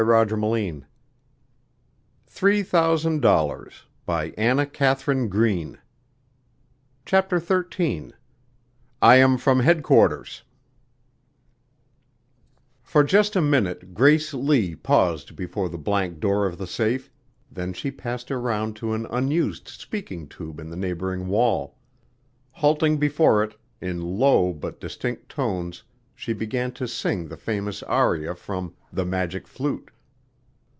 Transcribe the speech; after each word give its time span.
In 0.01 0.07
a 0.09 0.35
moment 0.35 0.85
her 2.41 2.63
secret 2.63 2.73
would 3.03 3.21
be 3.21 3.27
out, 3.27 3.53
and 3.55 3.71
then 4.07 5.77
CHAPTER 7.05 7.39
XIII 7.39 8.13
"I 9.03 9.15
am 9.17 9.37
from 9.37 9.59
headquarters" 9.59 10.41
For 12.81 13.03
just 13.03 13.35
a 13.35 13.41
minute 13.43 13.93
Grace 13.93 14.33
Lee 14.33 14.73
paused 14.73 15.35
before 15.35 15.69
the 15.69 15.77
blank 15.77 16.19
door 16.19 16.47
of 16.47 16.57
the 16.57 16.65
safe, 16.65 17.11
then 17.51 17.71
she 17.71 17.91
passed 17.91 18.31
around 18.31 18.75
to 18.77 18.93
an 18.93 19.05
unused 19.11 19.67
speaking 19.67 20.27
tube 20.27 20.59
in 20.59 20.71
the 20.71 20.75
neighboring 20.75 21.27
wall. 21.27 21.77
Halting 22.53 22.97
before 22.97 23.43
it, 23.43 23.55
in 23.79 24.01
low 24.17 24.51
but 24.51 24.79
distinct 24.79 25.29
tones 25.29 25.83
she 26.15 26.33
began 26.33 26.71
to 26.71 26.87
sing 26.87 27.27
the 27.27 27.37
famous 27.37 27.81
aria 27.83 28.35
from 28.35 28.75
"The 28.93 29.05
Magic 29.05 29.47
Flute." 29.47 29.89